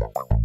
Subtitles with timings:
[0.00, 0.37] Bye-bye.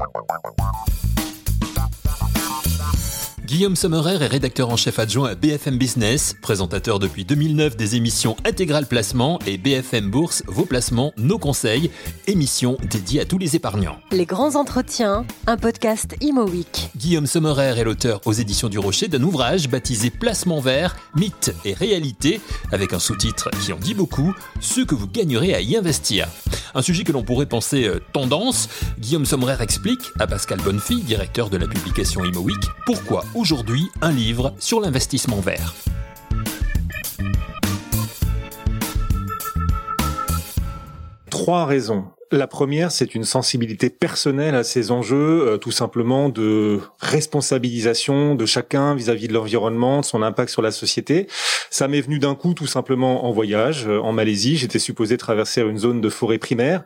[3.54, 8.36] Guillaume Sommerer est rédacteur en chef adjoint à BFM Business, présentateur depuis 2009 des émissions
[8.46, 11.92] Intégral Placement et BFM Bourse, vos placements, nos conseils,
[12.26, 14.00] émission dédiée à tous les épargnants.
[14.10, 16.90] Les grands entretiens, un podcast Imo Week.
[16.98, 21.76] Guillaume Sommerer est l'auteur aux éditions du Rocher d'un ouvrage baptisé Placement vert, mythe et
[21.76, 22.42] réalité,
[22.72, 26.28] avec un sous-titre qui en dit beaucoup, ce que vous gagnerez à y investir.
[26.74, 28.68] Un sujet que l'on pourrait penser euh, tendance,
[28.98, 34.14] Guillaume Sommerer explique à Pascal Bonnefille, directeur de la publication Imo Week, pourquoi aujourd'hui un
[34.14, 35.74] livre sur l'investissement vert.
[41.30, 46.80] Trois raisons la première, c'est une sensibilité personnelle à ces enjeux, euh, tout simplement de
[47.00, 51.28] responsabilisation de chacun vis-à-vis de l'environnement, de son impact sur la société.
[51.70, 54.58] Ça m'est venu d'un coup, tout simplement en voyage euh, en Malaisie.
[54.58, 56.84] J'étais supposé traverser une zone de forêt primaire,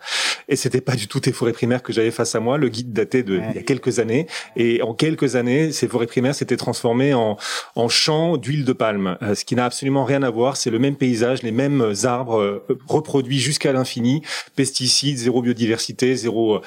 [0.50, 2.58] et c'était pas du tout des forêts primaires que j'avais face à moi.
[2.58, 6.08] Le guide datait de il y a quelques années, et en quelques années, ces forêts
[6.08, 7.38] primaires s'étaient transformées en
[7.76, 10.58] en champs d'huile de palme, euh, ce qui n'a absolument rien à voir.
[10.58, 14.22] C'est le même paysage, les mêmes arbres reproduits jusqu'à l'infini,
[14.56, 16.62] pesticides, zéro biodiversité, zéro euh,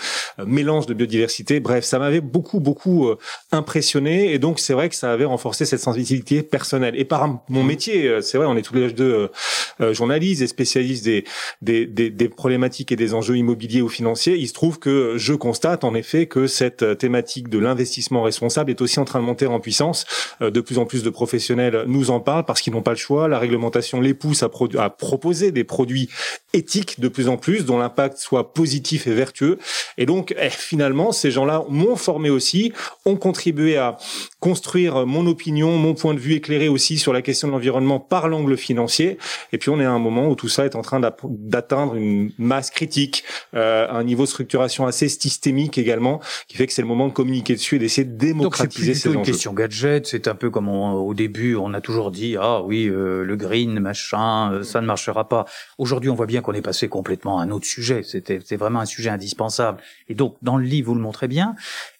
[0.46, 1.60] mélange de biodiversité.
[1.60, 3.18] Bref, ça m'avait beaucoup, beaucoup euh,
[3.52, 4.32] impressionné.
[4.32, 6.94] Et donc, c'est vrai que ça avait renforcé cette sensibilité personnelle.
[6.96, 9.28] Et par mon métier, euh, c'est vrai, on est tous les deux
[9.92, 11.24] journalistes et spécialistes des,
[11.62, 14.36] des, des, des, problématiques et des enjeux immobiliers ou financiers.
[14.36, 18.80] Il se trouve que je constate en effet que cette thématique de l'investissement responsable est
[18.80, 20.04] aussi en train de monter en puissance.
[20.40, 23.28] De plus en plus de professionnels nous en parlent parce qu'ils n'ont pas le choix.
[23.28, 26.08] La réglementation les pousse à, à proposer des produits
[26.52, 29.58] éthiques de plus en plus, dont l'impact soit positif et vertueux.
[29.98, 32.72] Et donc, eh, finalement, ces gens-là m'ont formé aussi,
[33.04, 33.96] ont contribué à
[34.40, 38.28] construire mon opinion, mon point de vue éclairé aussi sur la question de l'environnement par
[38.28, 39.18] l'angle financier.
[39.52, 42.30] Et puis, on est à un moment où tout ça est en train d'atteindre une
[42.38, 46.88] masse critique, euh, un niveau de structuration assez systémique également, qui fait que c'est le
[46.88, 49.12] moment de communiquer dessus et d'essayer de démocratiser ces enjeux.
[49.12, 50.06] C'est une question gadget.
[50.06, 53.78] C'est un peu comme au début, on a toujours dit ah oui, euh, le green
[53.80, 55.44] machin, euh, ça ne marchera pas.
[55.78, 58.02] Aujourd'hui, on voit bien qu'on est passé complètement à un autre sujet.
[58.02, 59.80] C'était c'est vraiment un sujet indispensable.
[60.08, 61.54] Et donc, dans le livre, vous le montrez bien.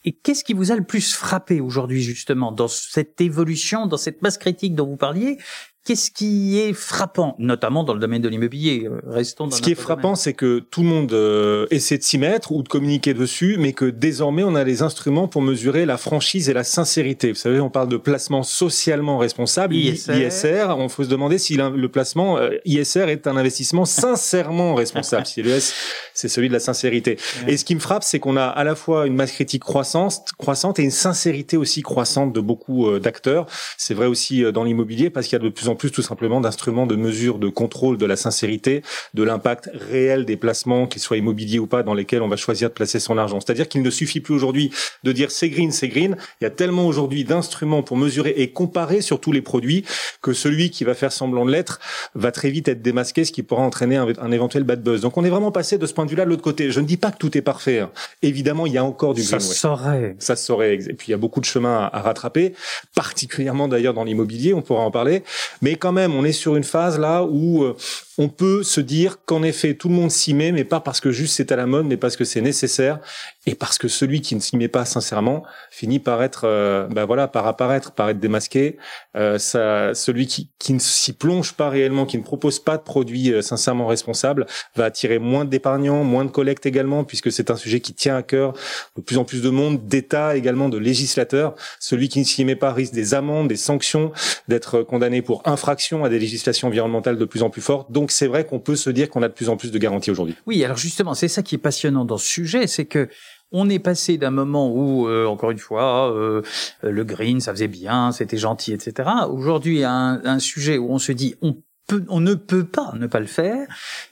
[0.05, 4.23] Et qu'est-ce qui vous a le plus frappé aujourd'hui, justement, dans cette évolution, dans cette
[4.23, 5.39] masse critique dont vous parliez?
[5.87, 8.87] Qu'est-ce qui est frappant, notamment dans le domaine de l'immobilier?
[8.87, 12.03] Euh, Restons dans Ce qui est frappant, c'est que tout le monde euh, essaie de
[12.03, 15.87] s'y mettre ou de communiquer dessus, mais que désormais on a les instruments pour mesurer
[15.87, 17.31] la franchise et la sincérité.
[17.31, 20.67] Vous savez, on parle de placement socialement responsable, ISR.
[20.77, 25.25] On faut se demander si le placement euh, ISR est un investissement sincèrement responsable.
[25.25, 25.75] si le S,
[26.21, 27.19] c'est celui de la sincérité.
[27.47, 30.25] Et ce qui me frappe, c'est qu'on a à la fois une masse critique croissante,
[30.39, 33.47] croissante et une sincérité aussi croissante de beaucoup d'acteurs.
[33.77, 36.41] C'est vrai aussi dans l'immobilier parce qu'il y a de plus en plus tout simplement
[36.41, 38.83] d'instruments de mesure de contrôle de la sincérité,
[39.15, 42.69] de l'impact réel des placements, qu'ils soient immobiliers ou pas, dans lesquels on va choisir
[42.69, 43.41] de placer son argent.
[43.41, 44.71] C'est-à-dire qu'il ne suffit plus aujourd'hui
[45.05, 46.17] de dire c'est green, c'est green.
[46.41, 49.85] Il y a tellement aujourd'hui d'instruments pour mesurer et comparer sur tous les produits
[50.23, 51.81] que celui qui va faire semblant de l'être
[52.15, 55.01] va très vite être démasqué, ce qui pourra entraîner un, éventuel bad buzz.
[55.01, 56.71] Donc on est vraiment passé de ce point de vue-là de l'autre côté.
[56.71, 57.81] Je ne dis pas que tout est parfait.
[57.81, 57.91] Hein.
[58.23, 60.17] Évidemment, il y a encore du ça saurait.
[60.19, 60.75] Ça saurait.
[60.75, 62.55] Et puis il y a beaucoup de chemin à, à rattraper,
[62.95, 64.55] particulièrement d'ailleurs dans l'immobilier.
[64.55, 65.23] On pourra en parler.
[65.63, 67.77] Mais quand même, on est sur une phase là où euh,
[68.21, 71.11] on peut se dire qu'en effet, tout le monde s'y met, mais pas parce que
[71.11, 72.99] juste c'est à la mode, mais parce que c'est nécessaire
[73.47, 77.07] et parce que celui qui ne s'y met pas sincèrement finit par être, euh, ben
[77.07, 78.77] voilà, par apparaître, par être démasqué.
[79.17, 82.83] Euh, ça, celui qui, qui ne s'y plonge pas réellement, qui ne propose pas de
[82.83, 87.57] produits euh, sincèrement responsables, va attirer moins d'épargnants, moins de collectes également, puisque c'est un
[87.57, 88.55] sujet qui tient à cœur
[88.97, 91.55] de plus en plus de monde, d'États également, de législateurs.
[91.79, 94.13] Celui qui ne s'y met pas risque des amendes, des sanctions,
[94.49, 97.91] d'être condamné pour infraction à des législations environnementales de plus en plus fortes.
[97.91, 100.11] Donc c'est vrai qu'on peut se dire qu'on a de plus en plus de garanties
[100.11, 100.35] aujourd'hui.
[100.47, 103.09] Oui, alors justement, c'est ça qui est passionnant dans ce sujet, c'est que
[103.53, 106.43] on est passé d'un moment où, euh, encore une fois, euh,
[106.83, 109.09] le green, ça faisait bien, c'était gentil, etc.
[109.29, 111.57] Aujourd'hui, un, un sujet où on se dit, on
[111.91, 113.67] peut, on ne peut pas ne pas le faire.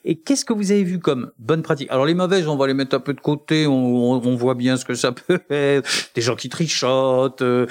[0.04, 1.88] Et qu'est-ce que vous avez vu comme bonne pratique?
[1.90, 3.66] Alors les mauvaises, on va les mettre un peu de côté.
[3.66, 5.88] On, on, voit bien ce que ça peut être.
[6.14, 7.66] Des gens qui trichotent, euh,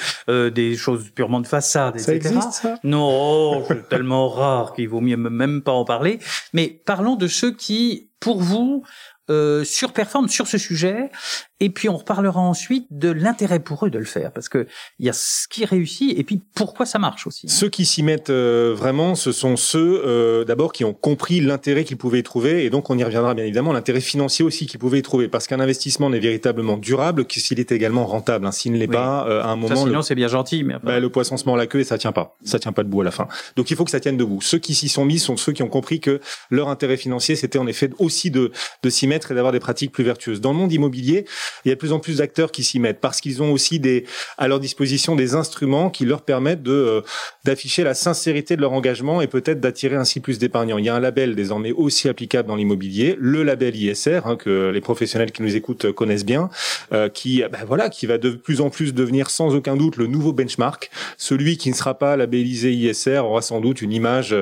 [0.49, 2.05] des choses purement de façade, etc.
[2.05, 2.79] Ça existe ça?
[2.83, 6.19] Non, c'est tellement rare qu'il vaut mieux même pas en parler.
[6.53, 8.83] Mais parlons de ceux qui, pour vous,
[9.29, 11.09] euh, surperforment sur ce sujet
[11.59, 14.67] et puis on reparlera ensuite de l'intérêt pour eux de le faire, parce que
[14.99, 17.47] il y a ce qui réussit et puis pourquoi ça marche aussi.
[17.47, 21.83] Ceux qui s'y mettent euh, vraiment, ce sont ceux euh, d'abord qui ont compris l'intérêt
[21.83, 24.79] qu'ils pouvaient y trouver, et donc on y reviendra bien évidemment, l'intérêt financier aussi qu'ils
[24.79, 28.45] pouvaient y trouver, parce qu'un investissement n'est véritablement durable que s'il est également rentable.
[28.45, 28.51] Hein.
[28.51, 31.09] S'il ne l'est pas, euh, à un moment, sinon c'est bien gentil, mais bah, le
[31.09, 33.11] poisson se mord la queue et ça tient pas, ça tient pas debout à la
[33.11, 33.27] fin.
[33.55, 34.41] Donc il faut que ça tienne debout.
[34.41, 36.19] Ceux qui s'y sont mis sont ceux qui ont compris que
[36.51, 38.51] leur intérêt financier, c'était en effet aussi de
[38.83, 40.41] de s'y mettre et d'avoir des pratiques plus vertueuses.
[40.41, 41.25] Dans le monde immobilier,
[41.65, 43.79] il y a de plus en plus d'acteurs qui s'y mettent parce qu'ils ont aussi
[43.79, 44.05] des
[44.37, 47.01] à leur disposition des instruments qui leur permettent de euh,
[47.45, 50.77] d'afficher la sincérité de leur engagement et peut-être d'attirer ainsi plus d'épargnants.
[50.77, 54.69] Il y a un label désormais aussi applicable dans l'immobilier, le label ISR hein, que
[54.69, 56.49] les professionnels qui nous écoutent connaissent bien,
[56.93, 60.07] euh, qui ben voilà qui va de plus en plus devenir sans aucun doute le
[60.07, 60.89] nouveau benchmark.
[61.17, 64.35] Celui qui ne sera pas labellisé ISR aura sans doute une image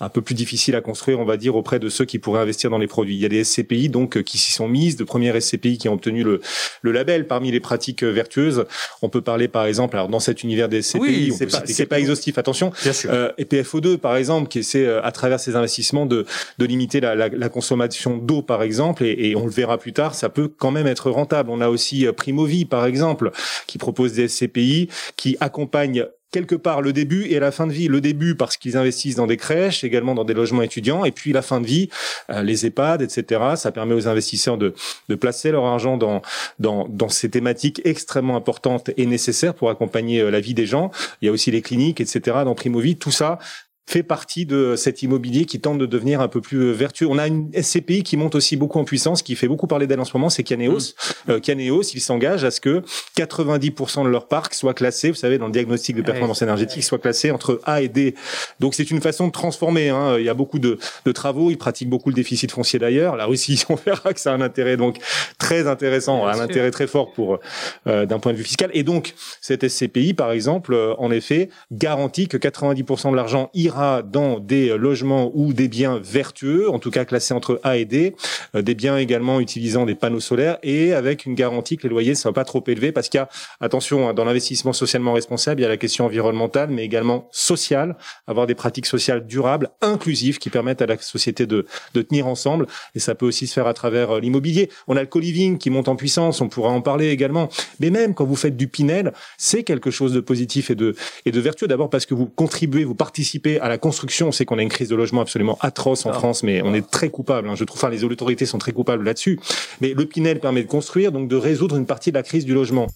[0.00, 2.70] un peu plus difficile à construire, on va dire, auprès de ceux qui pourraient investir
[2.70, 3.14] dans les produits.
[3.14, 5.94] Il y a des SCPI donc qui s'y sont mises, de premières SCPI qui ont
[5.94, 6.40] obtenu le,
[6.82, 8.64] le label parmi les pratiques vertueuses.
[9.02, 11.86] On peut parler par exemple, alors dans cet univers des SCPI, Oui, c'est pas, c'est
[11.86, 12.72] pas exhaustif, attention.
[12.82, 13.10] Bien sûr.
[13.12, 16.26] Euh, et PFO2 par exemple, qui essaie euh, à travers ses investissements de,
[16.58, 19.92] de limiter la, la, la consommation d'eau par exemple, et, et on le verra plus
[19.92, 21.50] tard, ça peut quand même être rentable.
[21.50, 23.30] On a aussi euh, Primovi par exemple,
[23.66, 27.86] qui propose des SCPI qui accompagnent quelque part le début et la fin de vie.
[27.86, 31.32] Le début parce qu'ils investissent dans des crèches, également dans des logements étudiants, et puis
[31.32, 31.88] la fin de vie,
[32.30, 33.40] euh, les EHPAD, etc.
[33.56, 34.74] Ça permet aux investisseurs de,
[35.08, 36.22] de placer leur argent dans,
[36.58, 40.90] dans, dans ces thématiques extrêmement importantes et nécessaires pour accompagner euh, la vie des gens.
[41.20, 42.38] Il y a aussi les cliniques, etc.
[42.44, 43.38] Dans Primovie, tout ça
[43.86, 47.06] fait partie de cet immobilier qui tente de devenir un peu plus vertueux.
[47.08, 50.00] On a une SCPI qui monte aussi beaucoup en puissance, qui fait beaucoup parler d'elle
[50.00, 50.94] en ce moment, c'est Caneos.
[51.28, 52.82] Euh, Caneos, ils s'engagent à ce que
[53.16, 56.98] 90% de leur parc soit classé, vous savez, dans le diagnostic de performance énergétique, soit
[56.98, 58.14] classé entre A et D.
[58.60, 59.90] Donc c'est une façon de transformer.
[59.90, 60.16] Hein.
[60.18, 63.16] Il y a beaucoup de, de travaux, ils pratiquent beaucoup le déficit foncier d'ailleurs.
[63.16, 64.98] La Russie, on verra que ça a un intérêt donc
[65.38, 67.40] très intéressant, un intérêt très fort pour
[67.86, 68.70] euh, d'un point de vue fiscal.
[68.74, 73.71] Et donc cette SCPI, par exemple, euh, en effet, garantit que 90% de l'argent ira
[74.02, 78.14] dans des logements ou des biens vertueux, en tout cas classés entre A et D,
[78.54, 82.10] euh, des biens également utilisant des panneaux solaires et avec une garantie que les loyers
[82.10, 83.28] ne soient pas trop élevés parce qu'il y a,
[83.60, 87.96] attention, hein, dans l'investissement socialement responsable, il y a la question environnementale, mais également sociale,
[88.26, 92.66] avoir des pratiques sociales durables, inclusives, qui permettent à la société de, de tenir ensemble.
[92.94, 94.68] Et ça peut aussi se faire à travers euh, l'immobilier.
[94.88, 97.48] On a le co-living qui monte en puissance, on pourra en parler également.
[97.80, 101.30] Mais même quand vous faites du Pinel, c'est quelque chose de positif et de, et
[101.30, 101.68] de vertueux.
[101.68, 104.28] D'abord parce que vous contribuez, vous participez à la construction.
[104.28, 106.14] On sait qu'on a une crise de logement absolument atroce en Ah.
[106.14, 107.48] France, mais on est très coupable.
[107.48, 107.54] hein.
[107.56, 109.38] Je trouve, enfin, les autorités sont très coupables là-dessus.
[109.80, 112.54] Mais le Pinel permet de construire, donc de résoudre une partie de la crise du
[112.54, 112.88] logement.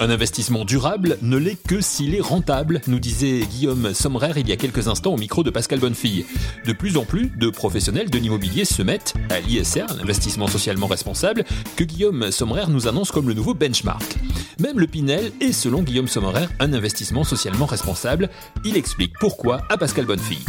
[0.00, 4.52] Un investissement durable ne l'est que s'il est rentable, nous disait Guillaume Sommerer il y
[4.52, 6.24] a quelques instants au micro de Pascal Bonnefille.
[6.64, 11.44] De plus en plus de professionnels de l'immobilier se mettent à l'ISR, l'investissement socialement responsable,
[11.74, 14.16] que Guillaume Sommerer nous annonce comme le nouveau benchmark.
[14.60, 18.30] Même le Pinel est, selon Guillaume Sommerer, un investissement socialement responsable.
[18.64, 20.44] Il explique pourquoi à Pascal Bonnefille.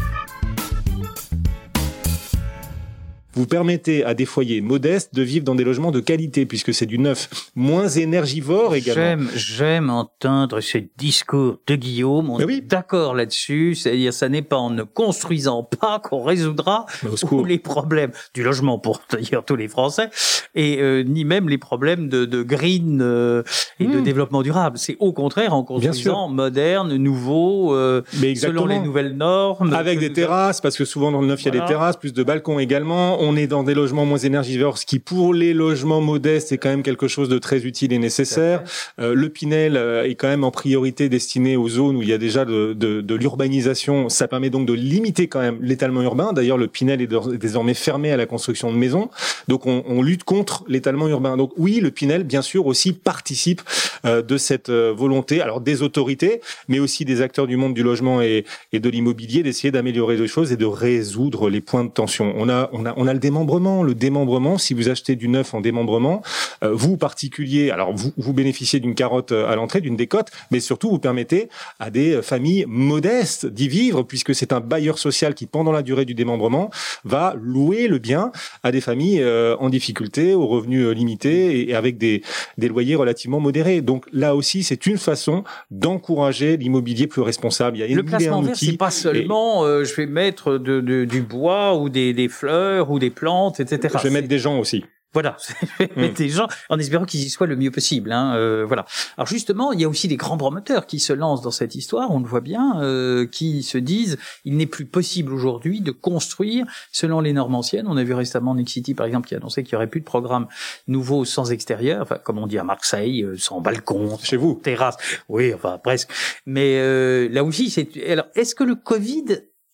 [3.40, 6.86] Vous permettez à des foyers modestes de vivre dans des logements de qualité, puisque c'est
[6.86, 9.02] du neuf, moins énergivore également.
[9.02, 12.30] J'aime, j'aime entendre ce discours de Guillaume.
[12.30, 12.56] On oui.
[12.56, 13.76] est d'accord là-dessus.
[13.76, 16.86] C'est-à-dire, ça n'est pas en ne construisant pas qu'on résoudra
[17.30, 20.10] tous les problèmes du logement pour d'ailleurs tous les Français,
[20.54, 23.44] et euh, ni même les problèmes de, de green euh,
[23.80, 24.04] et de Mmh.
[24.04, 24.78] développement durable.
[24.78, 29.74] C'est au contraire en construisant moderne, nouveau, euh, Mais selon les nouvelles normes.
[29.74, 32.14] Avec des terrasses, parce que souvent dans le neuf, il y a des terrasses, plus
[32.14, 33.22] de balcons également.
[33.22, 36.70] On est dans des logements moins énergivores, ce qui pour les logements modestes est quand
[36.70, 38.64] même quelque chose de très utile et nécessaire.
[39.00, 42.14] Euh, le Pinel euh, est quand même en priorité destiné aux zones où il y
[42.14, 44.10] a déjà de, de, de l'urbanisation.
[44.10, 46.34] Ça permet donc de limiter quand même l'étalement urbain.
[46.34, 49.10] D'ailleurs, le Pinel est désormais fermé à la construction de maisons.
[49.48, 51.38] Donc on, on lutte contre l'étalement urbain.
[51.38, 53.62] Donc oui, le Pinel, bien sûr, aussi participe
[54.06, 57.84] euh, de cette euh, volonté, alors des autorités, mais aussi des acteurs du monde du
[57.84, 61.90] logement et, et de l'immobilier, d'essayer d'améliorer les choses et de résoudre les points de
[61.90, 62.34] tension.
[62.38, 63.84] On a, on a, on a le démembrement.
[63.84, 66.22] Le démembrement, si vous achetez du neuf en démembrement,
[66.64, 70.60] euh, vous particulier, alors vous, vous bénéficiez d'une carotte euh, à l'entrée, d'une décote, mais
[70.60, 71.50] surtout vous permettez
[71.80, 75.82] à des euh, familles modestes d'y vivre, puisque c'est un bailleur social qui, pendant la
[75.82, 76.70] durée du démembrement,
[77.06, 78.32] va louer le bien
[78.64, 82.22] à des familles euh, en difficulté, aux revenus euh, limités et, et avec des,
[82.58, 83.82] des loyers relativement modérés.
[83.82, 87.78] Donc là aussi, c'est une façon d'encourager l'immobilier plus responsable.
[87.78, 90.82] Il y a Le et placement vert, c'est pas seulement euh, je vais mettre de,
[90.82, 93.96] de- du bois ou des, des fleurs ou des plantes, etc.
[93.98, 94.84] Je vais mettre des gens aussi.
[95.12, 95.38] Voilà,
[95.80, 98.12] je vais mettre des gens en espérant qu'ils y soient le mieux possible.
[98.12, 98.86] Hein, euh, voilà.
[99.18, 102.12] Alors justement, il y a aussi des grands promoteurs qui se lancent dans cette histoire,
[102.12, 106.68] on le voit bien, euh, qui se disent il n'est plus possible aujourd'hui de construire
[106.92, 107.88] selon les normes anciennes.
[107.88, 110.06] On a vu récemment Nexity, par exemple, qui a annoncé qu'il y aurait plus de
[110.06, 110.48] programme
[110.88, 114.62] nouveau sans extérieur, enfin comme on dit à Marseille, euh, sans balcon, Chez vous.
[114.64, 114.98] terrasse.
[115.28, 116.12] Oui, enfin presque.
[116.46, 117.90] Mais euh, là aussi, c'est.
[118.12, 119.26] Alors, est-ce que le Covid,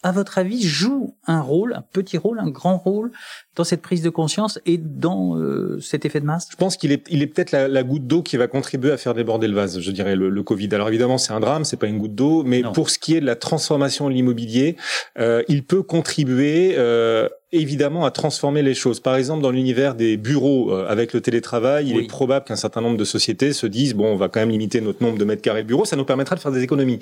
[0.05, 3.11] à votre avis, joue un rôle, un petit rôle, un grand rôle
[3.55, 6.47] dans cette prise de conscience et dans euh, cet effet de masse?
[6.51, 8.97] Je pense qu'il est, il est peut-être la, la goutte d'eau qui va contribuer à
[8.97, 10.69] faire déborder le vase, je dirais, le, le Covid.
[10.73, 12.71] Alors évidemment, c'est un drame, c'est pas une goutte d'eau, mais Non.
[12.71, 14.75] pour ce qui est de la transformation de l'immobilier,
[15.17, 18.99] euh, il peut contribuer euh, évidemment à transformer les choses.
[18.99, 22.81] Par exemple, dans l'univers des bureaux euh, avec le télétravail, il est probable qu'un certain
[22.81, 25.41] nombre de sociétés se disent bon, on va quand même limiter notre nombre de mètres
[25.41, 26.99] carrés de bureaux, ça nous permettra de faire des économies.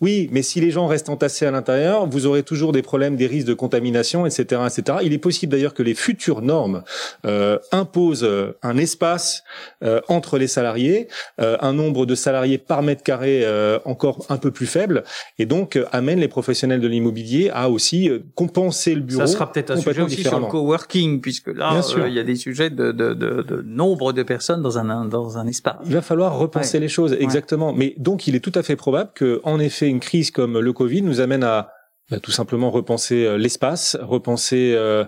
[0.00, 3.26] Oui, mais si les gens restent entassés à l'intérieur, vous aurez toujours des problèmes, des
[3.26, 4.98] risques de contamination, etc., etc.
[5.02, 6.82] Il est possible d'ailleurs que les futures normes
[7.24, 9.44] euh, imposent euh, un espace
[9.82, 11.08] euh, entre les salariés,
[11.40, 15.04] euh, un nombre de salariés par mètre carré euh, encore un peu plus faible,
[15.38, 19.26] et donc amène les professionnels de l'immobilier à aussi euh, compenser le bureau.
[19.26, 22.22] Ça sera peut-être un sujet aussi sur le coworking, puisque là, euh, il y a
[22.24, 25.76] des sujets de, de, de, de nombre de personnes dans un, dans un espace.
[25.86, 26.82] Il va falloir repenser Ouais.
[26.82, 27.72] les choses, exactement.
[27.72, 30.72] Mais donc, il est tout à fait probable que, en effet, une crise comme le
[30.72, 31.68] Covid nous amène à
[32.22, 35.04] tout simplement repenser euh, l'espace, repenser euh,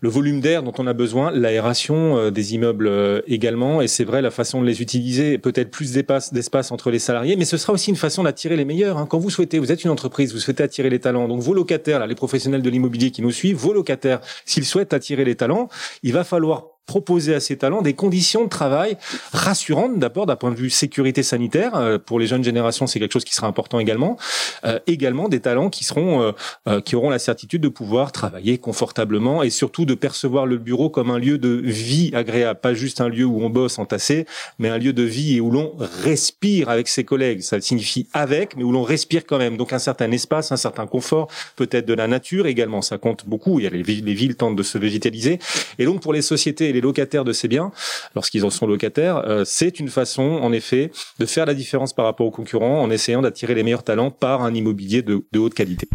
[0.00, 4.20] le volume d'air dont on a besoin, l'aération euh, des immeubles également, et c'est vrai
[4.20, 7.72] la façon de les utiliser, peut-être plus d'espace, d'espace entre les salariés, mais ce sera
[7.72, 8.98] aussi une façon d'attirer les meilleurs.
[8.98, 9.06] hein.
[9.06, 11.98] Quand vous souhaitez, vous êtes une entreprise, vous souhaitez attirer les talents, donc vos locataires,
[11.98, 15.68] là, les professionnels de l'immobilier qui nous suivent, vos locataires, s'ils souhaitent attirer les talents,
[16.02, 18.96] il va falloir proposer à ces talents des conditions de travail
[19.32, 21.76] rassurantes d'abord d'un point de vue sécurité sanitaire.
[21.76, 24.16] Euh, pour les jeunes générations c'est quelque chose qui sera important également.
[24.64, 26.32] Euh, également des talents qui seront euh,
[26.68, 30.90] euh, qui auront la certitude de pouvoir travailler confortablement et surtout de percevoir le bureau
[30.90, 32.58] comme un lieu de vie agréable.
[32.60, 34.26] Pas juste un lieu où on bosse entassé
[34.58, 37.42] mais un lieu de vie et où l'on respire avec ses collègues.
[37.42, 39.56] Ça signifie avec mais où l'on respire quand même.
[39.56, 42.82] Donc un certain espace un certain confort peut-être de la nature également.
[42.82, 43.60] Ça compte beaucoup.
[43.60, 45.38] Il y a les villes, les villes tentent de se végétaliser.
[45.78, 47.72] Et donc pour les sociétés et les locataires de ces biens,
[48.14, 52.04] lorsqu'ils en sont locataires, euh, c'est une façon en effet de faire la différence par
[52.04, 55.54] rapport aux concurrents en essayant d'attirer les meilleurs talents par un immobilier de, de haute
[55.54, 55.88] qualité.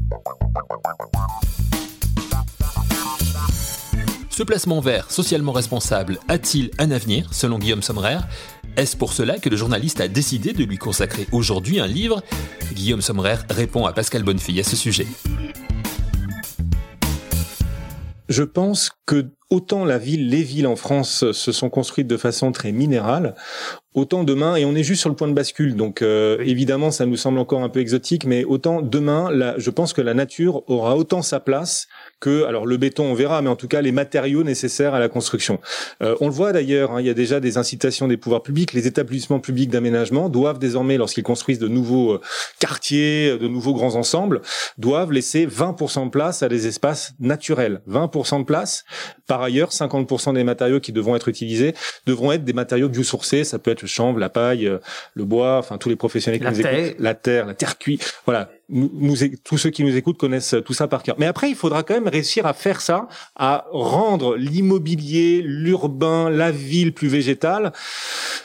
[4.30, 8.18] Ce placement vert socialement responsable a-t-il un avenir, selon Guillaume Sommerer?
[8.76, 12.24] Est-ce pour cela que le journaliste a décidé de lui consacrer aujourd'hui un livre?
[12.74, 15.06] Guillaume Sommerer répond à Pascal Bonnefille à ce sujet.
[18.30, 22.52] Je pense que autant la ville, les villes en France se sont construites de façon
[22.52, 23.36] très minérale,
[23.94, 27.06] autant demain, et on est juste sur le point de bascule, donc euh, évidemment ça
[27.06, 30.68] nous semble encore un peu exotique, mais autant demain, la, je pense que la nature
[30.70, 31.88] aura autant sa place
[32.20, 35.10] que, alors le béton on verra, mais en tout cas les matériaux nécessaires à la
[35.10, 35.60] construction.
[36.02, 38.74] Euh, on le voit d'ailleurs, hein, il y a déjà des incitations des pouvoirs publics,
[38.74, 42.22] les établissements publics d'aménagement doivent désormais, lorsqu'ils construisent de nouveaux euh,
[42.60, 44.42] quartiers, de nouveaux grands ensembles,
[44.78, 47.82] doivent laisser 20% de place à des espaces naturels.
[47.90, 48.86] 20% de place.
[49.28, 51.74] Par ailleurs, 50% des matériaux qui devront être utilisés
[52.06, 53.44] devront être des matériaux biosourcés.
[53.44, 54.80] Ça peut être le chanvre, la paille, euh,
[55.14, 56.74] le bois, enfin tous les professionnels qui La nous terre.
[56.86, 57.00] écoutent.
[57.00, 58.14] La terre, la terre cuite.
[58.26, 58.50] Voilà.
[58.74, 61.16] Nous, tous ceux qui nous écoutent connaissent tout ça par cœur.
[61.20, 66.52] Mais après, il faudra quand même réussir à faire ça, à rendre l'immobilier, l'urbain, la
[66.52, 67.72] ville plus végétale,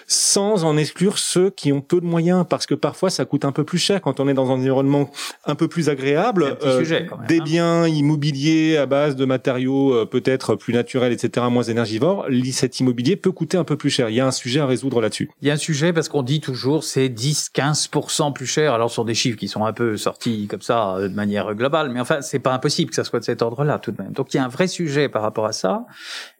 [0.07, 3.53] sans en exclure ceux qui ont peu de moyens, parce que parfois ça coûte un
[3.53, 5.11] peu plus cher quand on est dans un environnement
[5.47, 6.57] un peu plus agréable.
[6.59, 7.45] Petit sujet, quand même, des hein.
[7.45, 13.17] biens immobiliers à base de matériaux euh, peut-être plus naturels, etc., moins énergivores, cet immobilier
[13.17, 14.11] peut coûter un peu plus cher.
[14.11, 15.31] Il y a un sujet à résoudre là-dessus.
[15.43, 18.73] Il y a un sujet parce qu'on dit toujours c'est 10-15% plus cher.
[18.75, 20.18] Alors sur des chiffres qui sont un peu sortis
[20.49, 23.25] comme ça euh, de manière globale, mais enfin c'est pas impossible que ça soit de
[23.25, 24.13] cet ordre-là tout de même.
[24.13, 25.87] Donc il y a un vrai sujet par rapport à ça,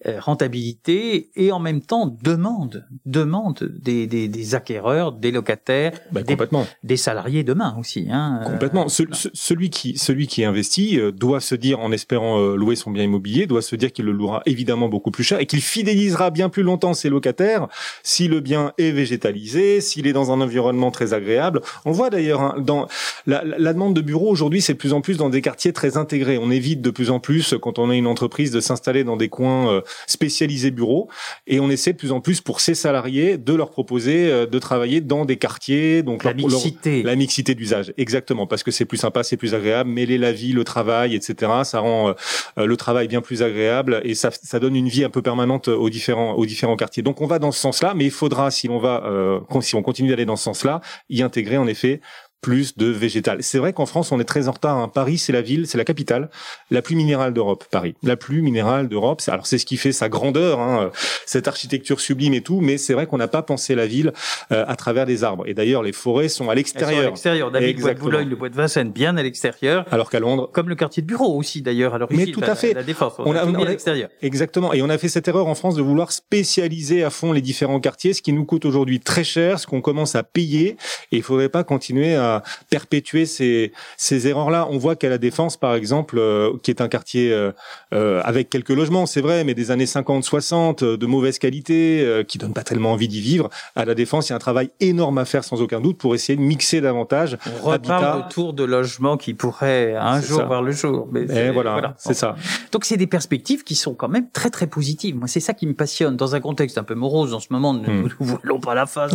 [0.07, 6.23] euh, rentabilité et en même temps demande, demande des, des, des acquéreurs, des locataires, Bah,
[6.23, 6.67] des, complètement.
[6.83, 8.09] des salariés demain aussi.
[8.11, 8.89] Hein, Euh, Complètement.
[8.89, 12.77] Ce- ce- celui qui celui qui investit euh, doit se dire, en espérant euh, louer
[12.77, 15.61] son bien immobilier, doit se dire qu'il le louera évidemment beaucoup plus cher et qu'il
[15.63, 17.69] fidélisera bien plus longtemps ses locataires
[18.03, 21.61] si le bien est végétalisé, s'il est dans un environnement très agréable.
[21.85, 22.87] On voit d'ailleurs hein, dans
[23.27, 25.73] la, la- la demande de bureaux aujourd'hui, c'est de plus en plus dans des quartiers
[25.73, 26.39] très intégrés.
[26.39, 29.29] On évite de plus en plus quand on est une entreprise de s'installer dans des
[29.29, 31.09] coins euh, spécialisés bureaux
[31.47, 34.59] et on essaie de plus en plus pour ses salariés de leur proposer euh, de
[34.59, 37.03] travailler dans des quartiers donc la leur- leur- mixité.
[37.03, 40.53] la mixité d'usage, exactement, parce que c'est plus sympa, c'est plus agréable, mêler la vie,
[40.53, 41.53] le travail, etc.
[41.65, 42.15] Ça rend
[42.59, 45.69] euh, le travail bien plus agréable et ça, ça donne une vie un peu permanente
[45.69, 47.03] aux différents, aux différents quartiers.
[47.03, 49.83] Donc on va dans ce sens-là, mais il faudra, si l'on va, euh, si on
[49.83, 52.01] continue d'aller dans ce sens-là, y intégrer en effet
[52.41, 53.43] plus de végétal.
[53.43, 54.77] C'est vrai qu'en France, on est très en retard.
[54.77, 54.89] hein.
[54.89, 56.31] Paris, c'est la ville, c'est la capitale
[56.71, 57.65] la plus minérale d'Europe.
[57.71, 59.21] Paris, la plus minérale d'Europe.
[59.29, 60.91] Alors c'est ce qui fait sa grandeur, hein, euh,
[61.27, 62.61] cette architecture sublime et tout.
[62.61, 64.13] Mais c'est vrai qu'on n'a pas pensé la ville
[64.53, 65.45] euh, à travers des arbres.
[65.49, 67.11] Et d'ailleurs, les forêts sont à sont à l'extérieur.
[67.11, 67.51] l'extérieur.
[67.51, 67.99] David, bois de.
[67.99, 69.85] Boulogne, le bois de Vincennes, bien à l'extérieur.
[69.91, 72.27] Alors qu'à Londres, Comme le quartier de bureau aussi d'ailleurs à l'origine.
[72.27, 72.73] Mais tout à fait.
[72.75, 73.15] La défense.
[73.19, 74.09] On, On a, a- on a- à l'extérieur.
[74.23, 74.73] Exactement.
[74.73, 77.81] Et on a fait cette erreur en France de vouloir spécialiser à fond les différents
[77.81, 80.77] quartiers, ce qui nous coûte aujourd'hui très cher, ce qu'on commence à payer.
[81.13, 84.69] Et il faudrait pas continuer à, à perpétuer ces, ces erreurs-là.
[84.71, 87.53] On voit qu'à la Défense, par exemple, euh, qui est un quartier euh,
[87.93, 92.39] euh, avec quelques logements, c'est vrai, mais des années 50, 60, de mauvaise qualité, qui
[92.39, 93.49] donne pas tellement envie d'y vivre.
[93.75, 96.15] À la Défense, il y a un travail énorme à faire sans aucun doute pour
[96.15, 97.39] essayer de mixer davantage.
[97.63, 101.09] On reparle autour de logements qui pourraient un jour voir le jour.
[101.11, 101.95] Mais Et voilà, voilà.
[101.99, 102.37] c'est ça.
[102.73, 105.17] Donc c'est des perspectives qui sont quand même très très positives.
[105.17, 107.75] Moi, c'est ça qui me passionne dans un contexte un peu morose en ce moment.
[107.75, 108.09] Ne hmm.
[108.21, 109.13] nous voilons pas la face,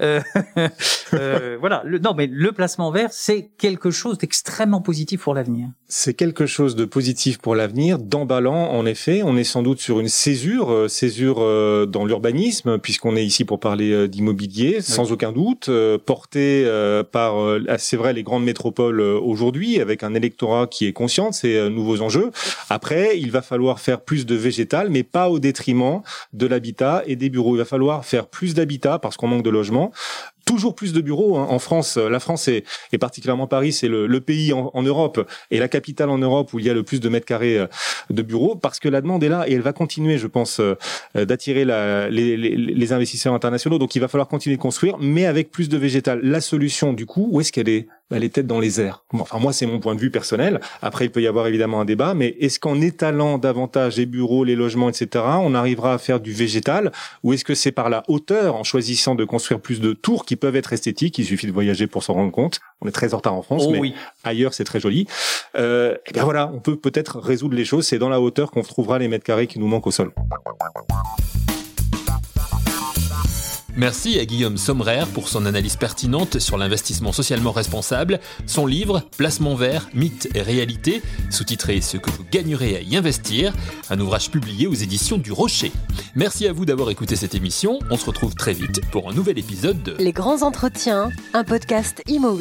[0.00, 0.20] euh,
[1.14, 1.82] euh, voilà.
[1.84, 5.68] Le, non, mais le placement vert, c'est quelque chose d'extrêmement positif pour l'avenir.
[5.86, 9.22] C'est quelque chose de positif pour l'avenir, d'emballant en effet.
[9.22, 13.44] On est sans doute sur une césure, euh, césure euh, dans l'urbanisme, puisqu'on est ici
[13.44, 15.70] pour parler d'immobilier, sans aucun doute,
[16.04, 16.68] porté
[17.12, 17.34] par,
[17.78, 22.00] c'est vrai, les grandes métropoles aujourd'hui, avec un électorat qui est conscient de ces nouveaux
[22.00, 22.30] enjeux.
[22.68, 27.16] Après, il va falloir faire plus de végétal, mais pas au détriment de l'habitat et
[27.16, 27.54] des bureaux.
[27.54, 29.92] Il va falloir faire plus d'habitat parce qu'on manque de logements,
[30.44, 31.46] toujours plus de bureaux hein.
[31.48, 31.96] en France.
[31.96, 36.18] La France est, et particulièrement Paris, c'est le, pays en, Europe et la capitale en
[36.18, 37.66] Europe où il y a le plus de mètres carrés euh,
[38.10, 40.76] de bureaux parce que la demande est là et elle va continuer, je pense, euh,
[41.14, 43.78] d'attirer les, les, les, investisseurs internationaux.
[43.78, 46.20] Donc il va falloir continuer de construire, mais avec plus de végétal.
[46.22, 47.86] La solution, du coup, où est-ce qu'elle est?
[48.10, 49.04] Elle est peut-être dans les airs.
[49.12, 50.60] Enfin, moi, c'est mon point de vue personnel.
[50.82, 54.44] Après, il peut y avoir évidemment un débat, mais est-ce qu'en étalant davantage les bureaux,
[54.44, 56.92] les logements, etc., on arrivera à faire du végétal,
[57.22, 60.36] ou est-ce que c'est par la hauteur, en choisissant de construire plus de tours qui
[60.36, 61.18] peuvent être esthétiques?
[61.18, 62.60] Il suffit de voyager pour s'en rendre compte.
[62.82, 65.06] On est très en retard en France, oh mais ailleurs, c'est très joli.
[65.56, 67.86] Euh, et bien voilà, on peut peut-être résoudre les choses.
[67.86, 70.12] C'est dans la hauteur qu'on trouvera les mètres carrés qui nous manquent au sol.
[73.76, 78.20] Merci à Guillaume Sommerer pour son analyse pertinente sur l'investissement socialement responsable.
[78.46, 83.52] Son livre Placement vert, mythe et réalité, sous-titré Ce que vous gagnerez à y investir,
[83.90, 85.72] un ouvrage publié aux éditions du Rocher.
[86.14, 87.80] Merci à vous d'avoir écouté cette émission.
[87.90, 92.02] On se retrouve très vite pour un nouvel épisode de Les grands entretiens, un podcast
[92.06, 92.38] Imo.